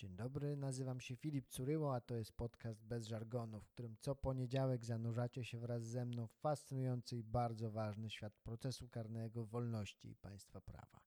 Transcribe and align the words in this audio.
Dzień 0.00 0.16
dobry, 0.16 0.56
nazywam 0.56 1.00
się 1.00 1.16
Filip 1.16 1.48
Curyło, 1.48 1.94
a 1.94 2.00
to 2.00 2.14
jest 2.14 2.32
podcast 2.32 2.82
bez 2.84 3.06
żargonu, 3.06 3.60
w 3.60 3.68
którym 3.68 3.96
co 4.00 4.14
poniedziałek 4.14 4.84
zanurzacie 4.84 5.44
się 5.44 5.58
wraz 5.58 5.82
ze 5.82 6.04
mną 6.04 6.26
w 6.26 6.32
fascynujący 6.32 7.16
i 7.16 7.22
bardzo 7.22 7.70
ważny 7.70 8.10
świat 8.10 8.36
procesu 8.36 8.88
karnego, 8.88 9.44
wolności 9.44 10.10
i 10.10 10.16
państwa 10.16 10.60
prawa. 10.60 11.00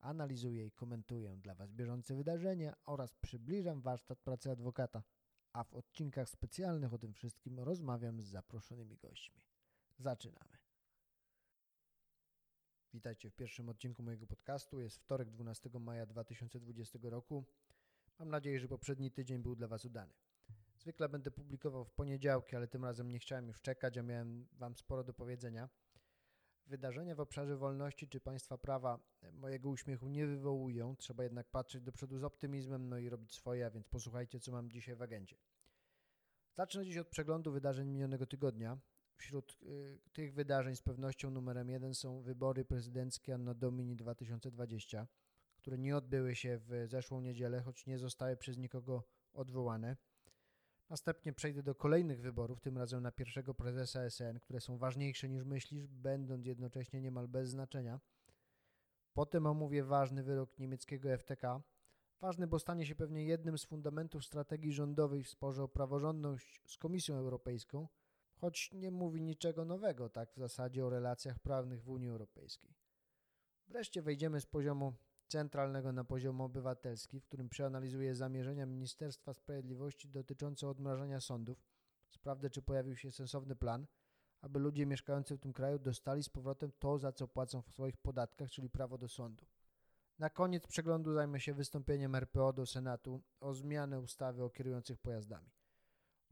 Analizuję 0.00 0.66
i 0.66 0.72
komentuję 0.72 1.36
dla 1.36 1.54
Was 1.54 1.72
bieżące 1.72 2.14
wydarzenia 2.14 2.74
oraz 2.84 3.14
przybliżam 3.14 3.80
warsztat 3.80 4.20
pracy 4.20 4.50
adwokata, 4.50 5.02
a 5.52 5.64
w 5.64 5.74
odcinkach 5.74 6.28
specjalnych 6.28 6.92
o 6.92 6.98
tym 6.98 7.12
wszystkim 7.12 7.60
rozmawiam 7.60 8.22
z 8.22 8.26
zaproszonymi 8.26 8.96
gośćmi. 8.96 9.42
Zaczynamy. 9.98 10.58
Witajcie 12.94 13.30
w 13.30 13.34
pierwszym 13.34 13.68
odcinku 13.68 14.02
mojego 14.02 14.26
podcastu. 14.26 14.80
Jest 14.80 14.98
wtorek 14.98 15.30
12 15.30 15.70
maja 15.80 16.06
2020 16.06 16.98
roku. 17.02 17.44
Mam 18.18 18.30
nadzieję, 18.30 18.60
że 18.60 18.68
poprzedni 18.68 19.10
tydzień 19.10 19.42
był 19.42 19.56
dla 19.56 19.68
Was 19.68 19.84
udany. 19.84 20.12
Zwykle 20.76 21.08
będę 21.08 21.30
publikował 21.30 21.84
w 21.84 21.92
poniedziałki, 21.92 22.56
ale 22.56 22.68
tym 22.68 22.84
razem 22.84 23.10
nie 23.10 23.18
chciałem 23.18 23.46
już 23.46 23.60
czekać, 23.60 23.98
a 23.98 24.02
miałem 24.02 24.46
Wam 24.52 24.76
sporo 24.76 25.04
do 25.04 25.14
powiedzenia. 25.14 25.68
Wydarzenia 26.66 27.14
w 27.14 27.20
obszarze 27.20 27.56
wolności 27.56 28.08
czy 28.08 28.20
państwa 28.20 28.58
prawa 28.58 28.98
mojego 29.32 29.68
uśmiechu 29.70 30.08
nie 30.08 30.26
wywołują. 30.26 30.96
Trzeba 30.96 31.22
jednak 31.22 31.50
patrzeć 31.50 31.82
do 31.82 31.92
przodu 31.92 32.18
z 32.18 32.24
optymizmem, 32.24 32.88
no 32.88 32.98
i 32.98 33.08
robić 33.08 33.34
swoje, 33.34 33.66
a 33.66 33.70
więc 33.70 33.88
posłuchajcie, 33.88 34.40
co 34.40 34.52
mam 34.52 34.70
dzisiaj 34.70 34.96
w 34.96 35.02
agendzie. 35.02 35.36
Zacznę 36.56 36.84
dziś 36.84 36.96
od 36.96 37.08
przeglądu 37.08 37.52
wydarzeń 37.52 37.88
minionego 37.88 38.26
tygodnia. 38.26 38.78
Wśród 39.16 39.58
y, 39.62 40.00
tych 40.12 40.34
wydarzeń 40.34 40.76
z 40.76 40.82
pewnością 40.82 41.30
numerem 41.30 41.68
jeden 41.68 41.94
są 41.94 42.22
wybory 42.22 42.64
prezydenckie 42.64 43.34
Anno 43.34 43.54
Domini 43.54 43.96
2020 43.96 45.06
które 45.64 45.78
nie 45.78 45.96
odbyły 45.96 46.34
się 46.34 46.58
w 46.58 46.84
zeszłą 46.86 47.20
niedzielę, 47.20 47.62
choć 47.62 47.86
nie 47.86 47.98
zostały 47.98 48.36
przez 48.36 48.58
nikogo 48.58 49.02
odwołane. 49.32 49.96
Następnie 50.90 51.32
przejdę 51.32 51.62
do 51.62 51.74
kolejnych 51.74 52.20
wyborów, 52.20 52.60
tym 52.60 52.78
razem 52.78 53.02
na 53.02 53.12
pierwszego 53.12 53.54
prezesa 53.54 54.10
SN, 54.10 54.40
które 54.40 54.60
są 54.60 54.78
ważniejsze 54.78 55.28
niż 55.28 55.44
myślisz, 55.44 55.86
będąc 55.86 56.46
jednocześnie 56.46 57.00
niemal 57.00 57.28
bez 57.28 57.48
znaczenia. 57.48 58.00
Potem 59.12 59.46
omówię 59.46 59.84
ważny 59.84 60.22
wyrok 60.22 60.58
niemieckiego 60.58 61.18
FTK. 61.18 61.62
Ważny, 62.20 62.46
bo 62.46 62.58
stanie 62.58 62.86
się 62.86 62.94
pewnie 62.94 63.24
jednym 63.24 63.58
z 63.58 63.64
fundamentów 63.64 64.24
strategii 64.24 64.72
rządowej 64.72 65.22
w 65.22 65.28
sporze 65.28 65.62
o 65.62 65.68
praworządność 65.68 66.62
z 66.66 66.78
Komisją 66.78 67.14
Europejską, 67.14 67.88
choć 68.34 68.72
nie 68.72 68.90
mówi 68.90 69.22
niczego 69.22 69.64
nowego, 69.64 70.08
tak 70.08 70.32
w 70.32 70.38
zasadzie 70.38 70.86
o 70.86 70.90
relacjach 70.90 71.38
prawnych 71.38 71.82
w 71.82 71.88
Unii 71.88 72.08
Europejskiej. 72.08 72.74
Wreszcie 73.68 74.02
wejdziemy 74.02 74.40
z 74.40 74.46
poziomu 74.46 74.94
centralnego 75.34 75.92
na 75.92 76.04
poziom 76.04 76.40
obywatelski, 76.40 77.20
w 77.20 77.24
którym 77.24 77.48
przeanalizuje 77.48 78.14
zamierzenia 78.14 78.66
Ministerstwa 78.66 79.34
Sprawiedliwości 79.34 80.08
dotyczące 80.08 80.68
odmrażania 80.68 81.20
sądów. 81.20 81.64
Sprawdzę, 82.08 82.50
czy 82.50 82.62
pojawił 82.62 82.96
się 82.96 83.12
sensowny 83.12 83.56
plan, 83.56 83.86
aby 84.40 84.58
ludzie 84.58 84.86
mieszkający 84.86 85.36
w 85.36 85.40
tym 85.40 85.52
kraju 85.52 85.78
dostali 85.78 86.22
z 86.22 86.28
powrotem 86.28 86.72
to, 86.78 86.98
za 86.98 87.12
co 87.12 87.28
płacą 87.28 87.62
w 87.62 87.70
swoich 87.70 87.96
podatkach, 87.96 88.50
czyli 88.50 88.70
prawo 88.70 88.98
do 88.98 89.08
sądu. 89.08 89.46
Na 90.18 90.30
koniec 90.30 90.66
przeglądu 90.66 91.14
zajmę 91.14 91.40
się 91.40 91.54
wystąpieniem 91.54 92.14
RPO 92.14 92.52
do 92.52 92.66
Senatu 92.66 93.22
o 93.40 93.54
zmianę 93.54 94.00
ustawy 94.00 94.44
o 94.44 94.50
kierujących 94.50 94.98
pojazdami. 94.98 95.50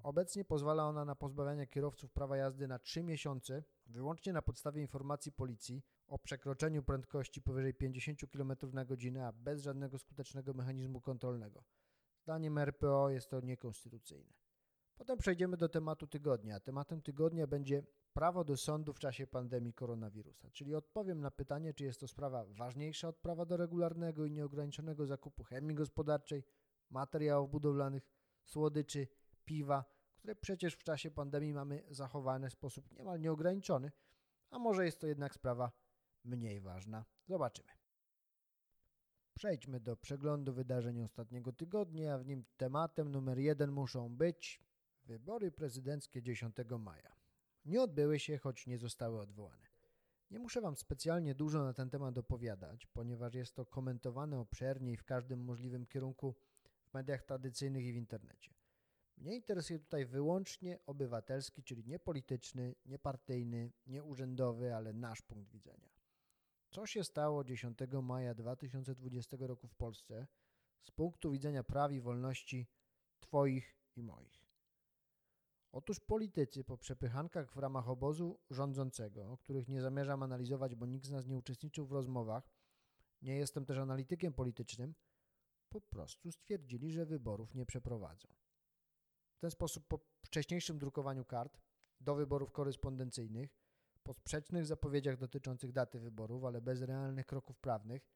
Obecnie 0.03 0.45
pozwala 0.45 0.89
ona 0.89 1.05
na 1.05 1.15
pozbawianie 1.15 1.67
kierowców 1.67 2.13
prawa 2.13 2.37
jazdy 2.37 2.69
na 2.69 2.79
3 2.79 3.03
miesiące 3.03 3.65
wyłącznie 3.87 4.33
na 4.33 4.43
podstawie 4.43 4.83
informacji 4.83 5.33
policji 5.33 5.83
o 6.13 6.19
przekroczeniu 6.19 6.83
prędkości 6.83 7.43
powyżej 7.43 7.75
50 7.75 8.21
km 8.33 8.53
na 8.73 8.85
godzinę, 8.85 9.27
a 9.27 9.33
bez 9.33 9.63
żadnego 9.63 9.99
skutecznego 9.99 10.55
mechanizmu 10.55 11.01
kontrolnego. 11.01 11.65
Zdaniem 12.23 12.59
RPO 12.59 13.11
jest 13.11 13.31
to 13.31 13.41
niekonstytucyjne. 13.41 14.33
Potem 14.97 15.19
przejdziemy 15.19 15.57
do 15.57 15.69
tematu 15.69 16.07
tygodnia. 16.07 16.61
Tematem 16.61 17.03
tygodnia 17.03 17.47
będzie 17.47 17.83
prawo 18.13 18.45
do 18.45 18.57
sądu 18.57 18.93
w 18.93 18.99
czasie 18.99 19.27
pandemii 19.27 19.75
koronawirusa, 19.75 20.51
czyli 20.51 20.75
odpowiem 20.75 21.21
na 21.21 21.31
pytanie, 21.31 21.75
czy 21.75 21.85
jest 21.85 22.01
to 22.01 22.09
sprawa 22.09 22.45
ważniejsza 22.49 23.09
od 23.09 23.17
prawa 23.17 23.45
do 23.45 23.57
regularnego 23.57 24.27
i 24.27 24.33
nieograniczonego 24.33 25.07
zakupu 25.07 25.45
chemii 25.45 25.77
gospodarczej, 25.77 26.45
materiałów 26.91 27.51
budowlanych, 27.51 28.09
słodyczy, 28.45 29.09
piwa, 29.45 29.85
które 30.17 30.35
przecież 30.35 30.75
w 30.75 30.83
czasie 30.83 31.11
pandemii 31.11 31.53
mamy 31.53 31.85
zachowane 31.91 32.51
w 32.51 32.53
sposób 32.53 32.93
niemal 32.93 33.21
nieograniczony, 33.21 33.93
a 34.51 34.59
może 34.59 34.85
jest 34.85 35.01
to 35.01 35.07
jednak 35.07 35.35
sprawa 35.35 35.82
mniej 36.25 36.61
ważna. 36.61 37.05
Zobaczymy. 37.27 37.73
Przejdźmy 39.35 39.81
do 39.81 39.97
przeglądu 39.97 40.53
wydarzeń 40.53 41.03
ostatniego 41.03 41.53
tygodnia, 41.53 42.15
a 42.15 42.19
w 42.19 42.27
nim 42.27 42.45
tematem 42.57 43.13
numer 43.13 43.39
jeden 43.39 43.71
muszą 43.71 44.17
być 44.17 44.61
wybory 45.05 45.53
prezydenckie 45.53 46.23
10 46.23 46.57
maja. 46.79 47.17
Nie 47.65 47.83
odbyły 47.83 48.19
się, 48.19 48.39
choć 48.39 48.67
nie 48.67 48.79
zostały 48.79 49.21
odwołane. 49.21 49.67
Nie 50.31 50.39
muszę 50.39 50.61
Wam 50.61 50.77
specjalnie 50.77 51.35
dużo 51.35 51.65
na 51.65 51.73
ten 51.73 51.91
temat 51.91 52.19
opowiadać, 52.19 52.87
ponieważ 52.87 53.35
jest 53.35 53.55
to 53.55 53.67
komentowane 53.67 54.39
obszernie 54.39 54.93
i 54.93 54.97
w 54.97 55.05
każdym 55.05 55.45
możliwym 55.45 55.87
kierunku 55.87 56.35
w 56.85 56.95
mediach 56.95 57.23
tradycyjnych 57.23 57.85
i 57.85 57.93
w 57.93 57.97
internecie. 57.97 58.55
Mnie 59.19 59.35
interesuje 59.35 59.79
tutaj 59.79 60.07
wyłącznie 60.07 60.79
obywatelski, 60.87 61.63
czyli 61.63 61.85
nie 61.85 61.99
polityczny, 61.99 62.75
nie 62.87 62.99
partyjny, 62.99 63.73
nie 63.87 64.03
urzędowy, 64.05 64.75
ale 64.75 64.93
nasz 64.93 65.23
punkt 65.23 65.51
widzenia. 65.51 66.02
Co 66.73 66.87
się 66.87 67.05
stało 67.05 67.45
10 67.45 67.79
maja 68.03 68.35
2020 68.35 69.37
roku 69.41 69.69
w 69.69 69.75
Polsce 69.75 70.27
z 70.83 70.91
punktu 70.91 71.31
widzenia 71.31 71.65
praw 71.65 71.93
i 71.93 72.01
wolności 72.01 72.67
Twoich 73.21 73.77
i 73.97 74.03
moich? 74.03 74.47
Otóż 75.73 76.01
politycy 76.01 76.65
po 76.65 76.79
przepychankach 76.79 77.53
w 77.53 77.57
ramach 77.57 77.89
obozu 77.89 78.41
rządzącego, 78.51 79.39
których 79.39 79.69
nie 79.69 79.81
zamierzam 79.81 80.23
analizować, 80.23 80.75
bo 80.75 80.87
nikt 80.87 81.07
z 81.07 81.11
nas 81.11 81.27
nie 81.27 81.37
uczestniczył 81.37 81.87
w 81.87 81.93
rozmowach, 81.93 82.51
nie 83.23 83.37
jestem 83.37 83.65
też 83.65 83.79
analitykiem 83.79 84.33
politycznym, 84.33 84.95
po 85.69 85.81
prostu 85.81 86.33
stwierdzili, 86.33 86.93
że 86.93 87.07
wyborów 87.07 87.55
nie 87.55 87.67
przeprowadzą 87.67 88.29
ten 89.43 89.51
sposób 89.51 89.87
po 89.89 90.01
wcześniejszym 90.23 90.79
drukowaniu 90.79 91.25
kart 91.25 91.61
do 92.01 92.15
wyborów 92.15 92.53
korespondencyjnych, 92.53 93.62
po 94.05 94.15
sprzecznych 94.15 94.67
zapowiedziach 94.67 95.17
dotyczących 95.17 95.73
daty 95.73 96.01
wyborów, 96.01 96.45
ale 96.45 96.61
bez 96.61 96.83
realnych 96.83 97.27
kroków 97.27 97.59
prawnych, 97.59 98.07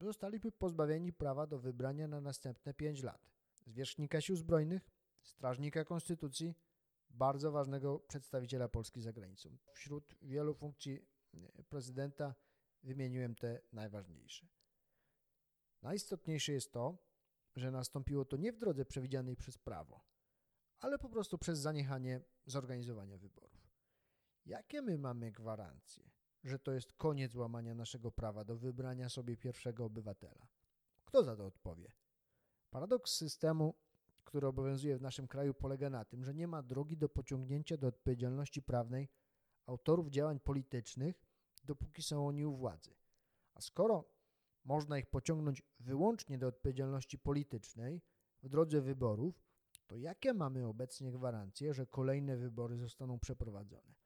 zostaliby 0.00 0.52
pozbawieni 0.52 1.12
prawa 1.12 1.46
do 1.46 1.58
wybrania 1.58 2.08
na 2.08 2.20
następne 2.20 2.74
5 2.74 3.02
lat. 3.02 3.30
Zwierzchnika 3.66 4.20
sił 4.20 4.36
zbrojnych, 4.36 4.90
strażnika 5.22 5.84
konstytucji, 5.84 6.54
bardzo 7.10 7.52
ważnego 7.52 7.98
przedstawiciela 7.98 8.68
Polski 8.68 9.00
za 9.00 9.12
granicą. 9.12 9.56
Wśród 9.72 10.14
wielu 10.22 10.54
funkcji 10.54 11.06
e, 11.34 11.62
prezydenta 11.62 12.34
wymieniłem 12.82 13.34
te 13.34 13.60
najważniejsze. 13.72 14.46
Najistotniejsze 15.82 16.52
jest 16.52 16.72
to, 16.72 16.98
że 17.56 17.70
nastąpiło 17.70 18.24
to 18.24 18.36
nie 18.36 18.52
w 18.52 18.58
drodze 18.58 18.84
przewidzianej 18.84 19.36
przez 19.36 19.58
prawo, 19.58 20.04
ale 20.78 20.98
po 20.98 21.08
prostu 21.08 21.38
przez 21.38 21.58
zaniechanie 21.58 22.20
zorganizowania 22.46 23.18
wyborów. 23.18 23.57
Jakie 24.48 24.82
my 24.82 24.98
mamy 24.98 25.32
gwarancje, 25.32 26.10
że 26.44 26.58
to 26.58 26.72
jest 26.72 26.92
koniec 26.92 27.34
łamania 27.34 27.74
naszego 27.74 28.10
prawa 28.12 28.44
do 28.44 28.56
wybrania 28.56 29.08
sobie 29.08 29.36
pierwszego 29.36 29.84
obywatela? 29.84 30.46
Kto 31.04 31.24
za 31.24 31.36
to 31.36 31.46
odpowie? 31.46 31.92
Paradoks 32.70 33.14
systemu, 33.14 33.74
który 34.24 34.46
obowiązuje 34.46 34.98
w 34.98 35.02
naszym 35.02 35.28
kraju, 35.28 35.54
polega 35.54 35.90
na 35.90 36.04
tym, 36.04 36.24
że 36.24 36.34
nie 36.34 36.48
ma 36.48 36.62
drogi 36.62 36.96
do 36.96 37.08
pociągnięcia 37.08 37.76
do 37.76 37.86
odpowiedzialności 37.86 38.62
prawnej 38.62 39.08
autorów 39.66 40.08
działań 40.08 40.40
politycznych, 40.40 41.22
dopóki 41.64 42.02
są 42.02 42.26
oni 42.26 42.46
u 42.46 42.56
władzy. 42.56 42.94
A 43.54 43.60
skoro 43.60 44.04
można 44.64 44.98
ich 44.98 45.06
pociągnąć 45.06 45.62
wyłącznie 45.80 46.38
do 46.38 46.46
odpowiedzialności 46.46 47.18
politycznej 47.18 48.02
w 48.42 48.48
drodze 48.48 48.80
wyborów, 48.80 49.42
to 49.86 49.96
jakie 49.96 50.34
mamy 50.34 50.66
obecnie 50.66 51.12
gwarancje, 51.12 51.74
że 51.74 51.86
kolejne 51.86 52.36
wybory 52.36 52.78
zostaną 52.78 53.18
przeprowadzone? 53.18 53.97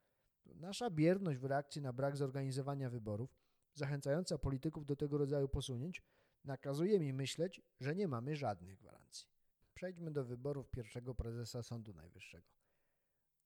Nasza 0.55 0.91
bierność 0.91 1.39
w 1.39 1.45
reakcji 1.45 1.83
na 1.83 1.93
brak 1.93 2.17
zorganizowania 2.17 2.91
wyborów, 2.91 3.37
zachęcająca 3.75 4.39
polityków 4.39 4.87
do 4.87 4.97
tego 4.97 5.19
rodzaju 5.19 5.49
posunięć, 5.49 6.03
nakazuje 6.45 7.01
mi 7.01 7.13
myśleć, 7.13 7.61
że 7.81 7.95
nie 7.95 8.09
mamy 8.09 8.37
żadnych 8.37 8.79
gwarancji. 8.79 9.29
Przejdźmy 9.75 10.11
do 10.11 10.25
wyborów 10.25 10.71
pierwszego 10.71 11.15
prezesa 11.15 11.63
Sądu 11.63 11.95
Najwyższego. 11.95 12.49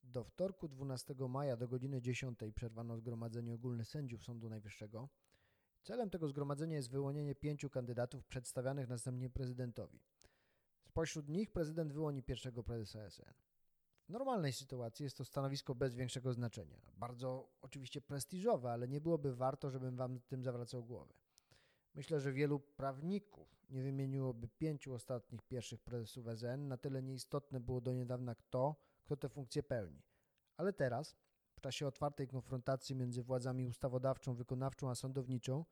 Do 0.02 0.24
wtorku 0.24 0.68
12 0.68 1.14
maja 1.28 1.56
do 1.56 1.68
godziny 1.68 2.02
10 2.02 2.38
przerwano 2.54 2.96
zgromadzenie 2.96 3.54
ogólne 3.54 3.84
sędziów 3.84 4.24
Sądu 4.24 4.48
Najwyższego. 4.48 5.08
Celem 5.82 6.10
tego 6.10 6.28
zgromadzenia 6.28 6.76
jest 6.76 6.90
wyłonienie 6.90 7.34
pięciu 7.34 7.70
kandydatów 7.70 8.26
przedstawianych 8.26 8.88
następnie 8.88 9.30
prezydentowi. 9.30 10.00
Spośród 10.82 11.28
nich 11.28 11.50
prezydent 11.50 11.92
wyłoni 11.92 12.22
pierwszego 12.22 12.62
prezesa 12.62 13.10
SN. 13.10 13.45
W 14.06 14.10
normalnej 14.10 14.52
sytuacji 14.52 15.04
jest 15.04 15.16
to 15.16 15.24
stanowisko 15.24 15.74
bez 15.74 15.94
większego 15.94 16.32
znaczenia. 16.32 16.80
Bardzo 16.96 17.48
oczywiście 17.60 18.00
prestiżowe, 18.00 18.72
ale 18.72 18.88
nie 18.88 19.00
byłoby 19.00 19.36
warto, 19.36 19.70
żebym 19.70 19.96
wam 19.96 20.20
tym 20.20 20.44
zawracał 20.44 20.84
głowę. 20.84 21.14
Myślę, 21.94 22.20
że 22.20 22.32
wielu 22.32 22.60
prawników 22.60 23.66
nie 23.70 23.82
wymieniłoby 23.82 24.48
pięciu 24.48 24.94
ostatnich 24.94 25.42
pierwszych 25.42 25.80
prezesów 25.80 26.26
SN, 26.36 26.68
na 26.68 26.76
tyle 26.76 27.02
nieistotne 27.02 27.60
było 27.60 27.80
do 27.80 27.92
niedawna 27.92 28.34
kto, 28.34 28.76
kto 29.04 29.16
tę 29.16 29.28
funkcję 29.28 29.62
pełni. 29.62 30.02
Ale 30.56 30.72
teraz, 30.72 31.16
w 31.56 31.60
czasie 31.60 31.86
otwartej 31.86 32.28
konfrontacji 32.28 32.96
między 32.96 33.22
władzami 33.22 33.66
ustawodawczą, 33.66 34.34
wykonawczą 34.34 34.90
a 34.90 34.94
sądowniczą, 34.94 35.64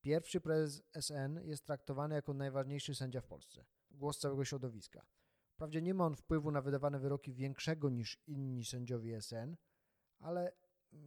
pierwszy 0.00 0.40
prezes 0.40 0.82
SN 1.00 1.40
jest 1.44 1.66
traktowany 1.66 2.14
jako 2.14 2.34
najważniejszy 2.34 2.94
sędzia 2.94 3.20
w 3.20 3.26
Polsce. 3.26 3.64
Głos 3.90 4.18
całego 4.18 4.44
środowiska. 4.44 5.06
Wprawdzie 5.52 5.82
nie 5.82 5.94
ma 5.94 6.06
on 6.06 6.16
wpływu 6.16 6.50
na 6.50 6.62
wydawane 6.62 6.98
wyroki 6.98 7.32
większego 7.32 7.90
niż 7.90 8.18
inni 8.26 8.64
sędziowie 8.64 9.20
SN, 9.20 9.56
ale 10.18 10.52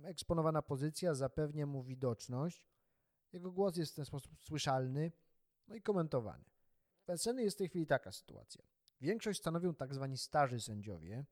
eksponowana 0.04 0.62
pozycja 0.62 1.14
zapewnia 1.14 1.66
mu 1.66 1.84
widoczność, 1.84 2.68
jego 3.34 3.52
głos 3.52 3.78
jest 3.78 3.92
w 3.92 3.96
ten 3.96 4.06
sposób 4.06 4.32
słyszalny, 4.40 5.12
no 5.68 5.76
i 5.76 5.82
komentowany. 5.82 6.44
W 7.08 7.18
SN 7.18 7.40
jest 7.40 7.58
w 7.58 7.60
tej 7.60 7.70
chwili 7.70 7.88
taka 7.88 8.12
sytuacja. 8.12 8.64
Większość 9.02 9.40
stanowią 9.40 9.76
tak 9.76 9.94
zwani 9.94 10.18
starzy 10.18 10.60
sędziowie, 10.62 11.26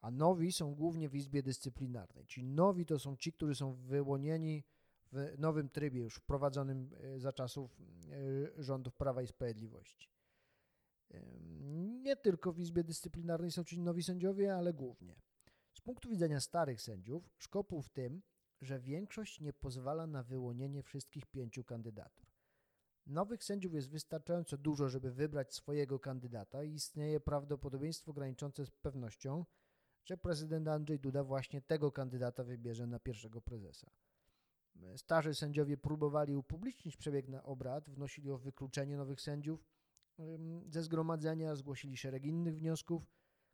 a 0.00 0.10
nowi 0.10 0.52
są 0.52 0.74
głównie 0.74 1.08
w 1.08 1.14
Izbie 1.14 1.42
Dyscyplinarnej. 1.42 2.26
Ci 2.26 2.44
nowi 2.44 2.86
to 2.86 2.98
są 2.98 3.16
ci, 3.16 3.32
którzy 3.32 3.54
są 3.54 3.74
wyłonieni 3.74 4.64
w 5.12 5.34
nowym 5.38 5.68
trybie, 5.68 6.00
już 6.00 6.16
wprowadzonym 6.16 6.90
e, 7.00 7.20
za 7.20 7.32
czasów 7.32 7.80
e, 8.58 8.62
rządów 8.62 8.94
Prawa 8.94 9.22
i 9.22 9.26
Sprawiedliwości. 9.26 10.13
Nie 12.02 12.16
tylko 12.16 12.52
w 12.52 12.58
Izbie 12.58 12.84
Dyscyplinarnej 12.84 13.50
są 13.50 13.64
ci 13.64 13.80
nowi 13.80 14.02
sędziowie, 14.02 14.54
ale 14.54 14.72
głównie. 14.72 15.16
Z 15.72 15.80
punktu 15.80 16.08
widzenia 16.08 16.40
starych 16.40 16.82
sędziów, 16.82 17.30
szkopuł 17.38 17.82
w 17.82 17.88
tym, 17.88 18.22
że 18.60 18.80
większość 18.80 19.40
nie 19.40 19.52
pozwala 19.52 20.06
na 20.06 20.22
wyłonienie 20.22 20.82
wszystkich 20.82 21.26
pięciu 21.26 21.64
kandydatur. 21.64 22.26
Nowych 23.06 23.44
sędziów 23.44 23.74
jest 23.74 23.90
wystarczająco 23.90 24.58
dużo, 24.58 24.88
żeby 24.88 25.12
wybrać 25.12 25.54
swojego 25.54 25.98
kandydata 25.98 26.64
i 26.64 26.72
istnieje 26.72 27.20
prawdopodobieństwo 27.20 28.12
graniczące 28.12 28.66
z 28.66 28.70
pewnością, 28.70 29.44
że 30.04 30.16
prezydent 30.16 30.68
Andrzej 30.68 31.00
Duda 31.00 31.24
właśnie 31.24 31.62
tego 31.62 31.92
kandydata 31.92 32.44
wybierze 32.44 32.86
na 32.86 32.98
pierwszego 32.98 33.40
prezesa. 33.40 33.90
Starzy 34.96 35.34
sędziowie 35.34 35.76
próbowali 35.76 36.36
upublicznić 36.36 36.96
przebieg 36.96 37.28
na 37.28 37.42
obrad, 37.42 37.90
wnosili 37.90 38.30
o 38.30 38.38
wykluczenie 38.38 38.96
nowych 38.96 39.20
sędziów 39.20 39.64
ze 40.68 40.82
zgromadzenia, 40.82 41.56
zgłosili 41.56 41.96
szereg 41.96 42.24
innych 42.24 42.58
wniosków, 42.58 43.06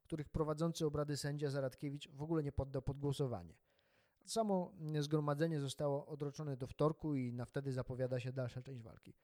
których 0.02 0.28
prowadzący 0.28 0.86
obrady 0.86 1.16
sędzia 1.16 1.50
Zaradkiewicz 1.50 2.08
w 2.08 2.22
ogóle 2.22 2.42
nie 2.42 2.52
poddał 2.52 2.82
pod 2.82 2.98
głosowanie. 2.98 3.54
Samo 4.24 4.72
zgromadzenie 5.00 5.60
zostało 5.60 6.06
odroczone 6.06 6.56
do 6.56 6.66
wtorku 6.66 7.14
i 7.14 7.32
na 7.32 7.44
wtedy 7.44 7.72
zapowiada 7.72 8.20
się 8.20 8.32
dalsza 8.32 8.62
część 8.62 8.82
walki. 8.82 9.14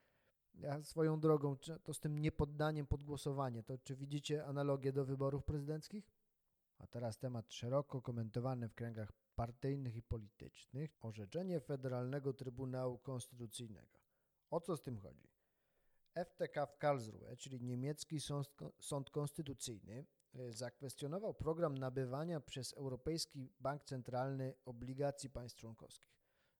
Ja 0.53 0.83
swoją 0.83 1.19
drogą, 1.19 1.55
to 1.83 1.93
z 1.93 1.99
tym 1.99 2.19
niepoddaniem 2.19 2.87
pod 2.87 3.03
głosowanie, 3.03 3.63
to 3.63 3.77
czy 3.77 3.95
widzicie 3.95 4.45
analogię 4.45 4.93
do 4.93 5.05
wyborów 5.05 5.43
prezydenckich? 5.43 6.11
A 6.79 6.87
teraz 6.87 7.17
temat 7.17 7.53
szeroko 7.53 8.01
komentowany 8.01 8.69
w 8.69 8.75
kręgach 8.75 9.11
partyjnych 9.35 9.95
i 9.95 10.01
politycznych. 10.01 10.97
Orzeczenie 11.01 11.59
Federalnego 11.59 12.33
Trybunału 12.33 12.97
Konstytucyjnego. 12.97 13.99
O 14.49 14.61
co 14.61 14.77
z 14.77 14.81
tym 14.81 14.97
chodzi? 14.97 15.36
FTK 16.25 16.65
w 16.65 16.77
Karlsruhe, 16.77 17.37
czyli 17.37 17.61
niemiecki 17.61 18.19
sąd, 18.19 18.47
sąd 18.79 19.09
konstytucyjny, 19.09 20.05
e, 20.33 20.51
zakwestionował 20.51 21.33
program 21.33 21.77
nabywania 21.77 22.39
przez 22.41 22.73
Europejski 22.73 23.53
Bank 23.59 23.83
Centralny 23.83 24.53
obligacji 24.65 25.29
państw 25.29 25.59
członkowskich, 25.59 26.11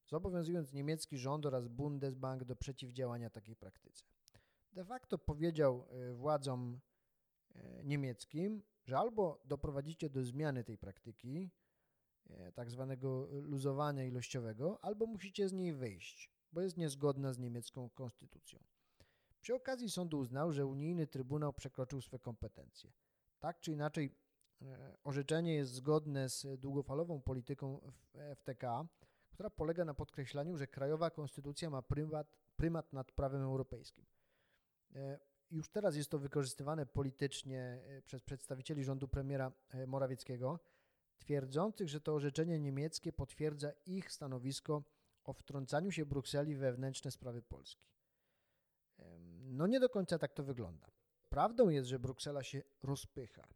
zobowiązując 0.06 0.74
niemiecki 0.74 1.18
rząd 1.18 1.46
oraz 1.46 1.68
Bundesbank 1.68 2.44
do 2.44 2.56
przeciwdziałania 2.56 3.30
takiej 3.30 3.56
praktyce. 3.56 4.06
De 4.74 4.86
facto 4.86 5.18
powiedział 5.18 5.86
e, 5.90 6.14
władzom 6.14 6.80
e, 7.56 7.84
niemieckim, 7.84 8.64
że 8.86 8.98
albo 8.98 9.42
doprowadzicie 9.46 10.10
do 10.10 10.24
zmiany 10.24 10.64
tej 10.64 10.78
praktyki, 10.78 11.52
tak 12.54 12.72
zwanego 12.72 13.28
luzowania 13.32 14.06
ilościowego, 14.06 14.80
albo 14.82 15.06
musicie 15.06 15.50
z 15.50 15.54
niej 15.54 15.74
wyjść, 15.74 16.32
bo 16.52 16.62
jest 16.62 16.78
niezgodna 16.78 17.34
z 17.34 17.40
niemiecką 17.40 17.90
konstytucją. 17.90 18.60
Przy 19.48 19.56
okazji 19.56 19.90
sąd 19.90 20.14
uznał, 20.14 20.54
że 20.54 20.66
unijny 20.66 21.08
trybunał 21.08 21.54
przekroczył 21.54 22.02
swe 22.02 22.20
kompetencje. 22.20 22.92
Tak 23.40 23.60
czy 23.60 23.72
inaczej, 23.72 24.16
e, 24.62 24.98
orzeczenie 25.04 25.56
jest 25.56 25.72
zgodne 25.72 26.30
z 26.30 26.60
długofalową 26.60 27.22
polityką 27.22 27.92
FTK, 28.36 28.88
która 29.30 29.50
polega 29.50 29.86
na 29.86 29.94
podkreślaniu, 29.94 30.58
że 30.58 30.68
krajowa 30.68 31.10
konstytucja 31.10 31.70
ma 31.70 31.82
prymat, 31.82 32.38
prymat 32.56 32.94
nad 32.94 33.12
prawem 33.12 33.42
europejskim. 33.42 34.06
E, 34.96 35.20
już 35.52 35.70
teraz 35.70 35.96
jest 35.96 36.10
to 36.10 36.20
wykorzystywane 36.20 36.86
politycznie 36.86 37.82
e, 37.88 38.02
przez 38.02 38.22
przedstawicieli 38.22 38.84
rządu 38.84 39.08
premiera 39.08 39.52
Morawieckiego, 39.88 40.60
twierdzących, 41.18 41.90
że 41.90 42.02
to 42.02 42.14
orzeczenie 42.14 42.60
niemieckie 42.60 43.14
potwierdza 43.14 43.72
ich 43.86 44.12
stanowisko 44.12 44.84
o 45.24 45.34
wtrącaniu 45.34 45.92
się 45.92 46.06
Brukseli 46.06 46.56
we 46.56 46.62
wewnętrzne 46.62 47.12
sprawy 47.12 47.42
Polski. 47.42 47.97
No 49.42 49.68
nie 49.68 49.80
do 49.80 49.90
końca 49.90 50.20
tak 50.20 50.34
to 50.34 50.44
wygląda. 50.44 50.88
Prawdą 51.30 51.70
jest, 51.70 51.90
że 51.90 52.00
Bruksela 52.00 52.44
się 52.44 52.64
rozpycha, 52.84 53.48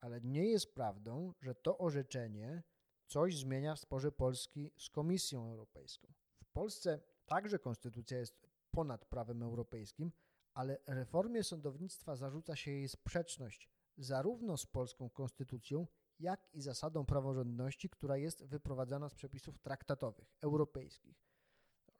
ale 0.00 0.20
nie 0.20 0.44
jest 0.44 0.74
prawdą, 0.74 1.32
że 1.40 1.54
to 1.54 1.78
orzeczenie 1.78 2.62
coś 3.06 3.36
zmienia 3.36 3.74
w 3.74 3.80
sporze 3.80 4.12
Polski 4.12 4.70
z 4.78 4.90
Komisją 4.90 5.50
Europejską. 5.50 6.12
W 6.44 6.48
Polsce 6.48 7.00
także 7.26 7.58
konstytucja 7.58 8.18
jest 8.18 8.46
ponad 8.70 9.04
prawem 9.04 9.42
europejskim, 9.42 10.12
ale 10.54 10.78
reformie 10.86 11.44
sądownictwa 11.44 12.16
zarzuca 12.16 12.56
się 12.56 12.70
jej 12.70 12.88
sprzeczność 12.88 13.70
zarówno 13.96 14.56
z 14.56 14.66
polską 14.66 15.10
konstytucją, 15.10 15.86
jak 16.18 16.48
i 16.52 16.60
zasadą 16.60 17.06
praworządności, 17.06 17.88
która 17.90 18.16
jest 18.16 18.44
wyprowadzana 18.44 19.08
z 19.08 19.14
przepisów 19.14 19.58
traktatowych, 19.58 20.34
europejskich. 20.40 21.25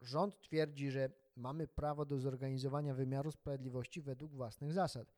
Rząd 0.01 0.41
twierdzi, 0.41 0.91
że 0.91 1.11
mamy 1.37 1.69
prawo 1.69 2.05
do 2.05 2.19
zorganizowania 2.19 2.95
wymiaru 2.95 3.33
sprawiedliwości 3.33 4.03
według 4.03 4.33
własnych 4.33 4.73
zasad. 4.73 5.15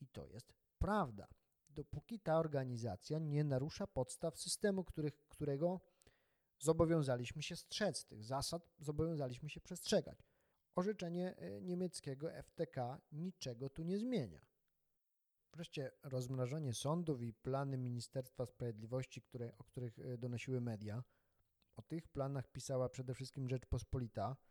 I 0.00 0.06
to 0.06 0.26
jest 0.26 0.52
prawda, 0.78 1.28
dopóki 1.68 2.20
ta 2.20 2.38
organizacja 2.38 3.18
nie 3.18 3.44
narusza 3.44 3.86
podstaw 3.86 4.38
systemu, 4.38 4.84
których, 4.84 5.28
którego 5.28 5.80
zobowiązaliśmy 6.58 7.42
się 7.42 7.56
strzec, 7.56 8.04
tych 8.04 8.24
zasad 8.24 8.70
zobowiązaliśmy 8.78 9.50
się 9.50 9.60
przestrzegać. 9.60 10.18
Orzeczenie 10.74 11.36
e, 11.36 11.62
niemieckiego 11.62 12.30
FTK 12.42 13.00
niczego 13.12 13.70
tu 13.70 13.82
nie 13.82 13.98
zmienia. 13.98 14.40
Wreszcie 15.52 15.90
rozmrażanie 16.02 16.74
sądów 16.74 17.22
i 17.22 17.34
plany 17.34 17.78
Ministerstwa 17.78 18.46
Sprawiedliwości, 18.46 19.22
które, 19.22 19.58
o 19.58 19.64
których 19.64 19.98
e, 19.98 20.18
donosiły 20.18 20.60
media. 20.60 21.02
O 21.76 21.82
tych 21.82 22.08
planach 22.08 22.48
pisała 22.48 22.88
przede 22.88 23.14
wszystkim 23.14 23.48
Rzeczpospolita– 23.48 24.36